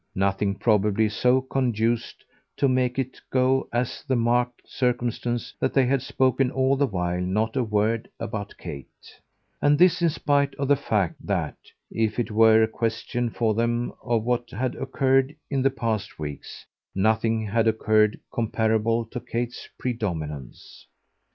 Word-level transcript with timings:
Nothing 0.15 0.55
probably 0.55 1.09
so 1.09 1.41
conduced 1.41 2.25
to 2.57 2.67
make 2.67 2.97
it 2.97 3.21
go 3.29 3.69
as 3.71 4.03
the 4.07 4.15
marked 4.15 4.63
circumstance 4.67 5.53
that 5.59 5.75
they 5.75 5.85
had 5.85 6.01
spoken 6.01 6.49
all 6.49 6.75
the 6.75 6.87
while 6.87 7.21
not 7.21 7.55
a 7.55 7.63
word 7.63 8.09
about 8.19 8.57
Kate; 8.57 9.19
and 9.61 9.77
this 9.77 10.01
in 10.01 10.09
spite 10.09 10.55
of 10.55 10.69
the 10.69 10.75
fact 10.75 11.23
that, 11.23 11.55
if 11.91 12.17
it 12.17 12.31
were 12.31 12.63
a 12.63 12.67
question 12.67 13.29
for 13.29 13.53
them 13.53 13.93
of 14.03 14.23
what 14.23 14.49
had 14.49 14.73
occurred 14.73 15.35
in 15.51 15.61
the 15.61 15.69
past 15.69 16.17
weeks, 16.17 16.65
nothing 16.95 17.45
had 17.45 17.67
occurred 17.67 18.19
comparable 18.33 19.05
to 19.05 19.19
Kate's 19.19 19.69
predominance. 19.77 20.87